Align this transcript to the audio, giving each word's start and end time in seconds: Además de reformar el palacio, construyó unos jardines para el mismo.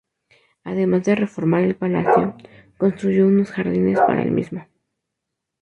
Además 0.63 1.03
de 1.03 1.13
reformar 1.13 1.61
el 1.61 1.75
palacio, 1.75 2.35
construyó 2.79 3.27
unos 3.27 3.51
jardines 3.51 3.99
para 3.99 4.23
el 4.23 4.31
mismo. 4.31 4.65